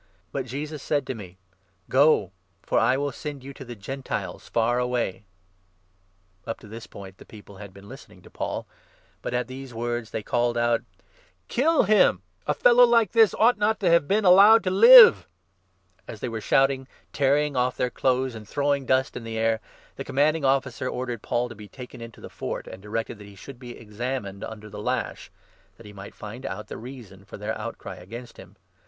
But 0.31 0.47
Jesus 0.47 0.81
said 0.81 1.05
to 1.05 1.13
me' 1.13 1.37
Go; 2.01 2.31
for 2.63 2.79
I 2.79 2.97
will 2.97 3.11
send 3.11 3.43
you 3.43 3.53
to 3.53 3.63
the 3.63 3.75
Gentiles 3.75 4.49
21 4.49 4.51
far 4.51 4.79
away 4.79 5.11
'."Paul's 5.13 6.43
claim 6.45 6.55
^P 6.55 6.57
to 6.61 6.67
this 6.69 6.87
Pomt 6.87 7.17
the 7.19 7.25
people 7.27 7.57
had 7.57 7.71
been 7.71 7.87
listening 7.87 8.23
22 8.23 8.25
as 8.25 8.25
a 8.25 8.31
Roman 8.31 8.33
to 8.33 8.37
Paul, 8.37 8.67
but 9.21 9.33
at 9.35 9.47
these 9.47 9.75
words 9.75 10.09
they 10.09 10.23
called 10.23 10.57
out: 10.57 10.81
citizen. 10.81 11.07
«j^ill 11.49 11.85
fo\m 11.85 12.23
\ 12.35 12.47
A 12.47 12.55
fellow 12.55 12.83
like 12.83 13.11
this 13.11 13.35
ought 13.35 13.59
not 13.59 13.79
to 13.81 13.91
have 13.91 14.07
been 14.07 14.25
allowed 14.25 14.63
to 14.63 14.71
live!" 14.71 15.27
As 16.07 16.19
they 16.19 16.29
were 16.29 16.41
shouting, 16.41 16.87
tearing 17.13 17.55
off 17.55 17.77
their 17.77 17.91
clothes, 17.91 18.33
and 18.33 18.49
throwing 18.49 18.87
23 18.87 18.87
dust 18.97 19.15
in 19.17 19.23
the 19.23 19.37
air, 19.37 19.59
the 19.97 20.03
Commanding 20.03 20.43
Officer 20.43 20.89
ordered 20.89 21.21
Paul 21.21 21.47
to 21.47 21.53
be 21.53 21.67
24 21.67 21.77
taken 21.77 22.01
into 22.01 22.21
the 22.21 22.27
Fort, 22.31 22.65
and 22.65 22.81
directed 22.81 23.19
that 23.19 23.27
he 23.27 23.35
should 23.35 23.59
be 23.59 23.77
examined 23.77 24.43
under 24.43 24.67
the 24.67 24.81
lash, 24.81 25.29
that 25.77 25.85
he 25.85 25.93
might 25.93 26.15
find 26.15 26.43
out 26.43 26.69
the 26.69 26.77
reason 26.77 27.23
for 27.23 27.37
their 27.37 27.55
outcry 27.55 27.97
against 27.97 28.37
him. 28.37 28.55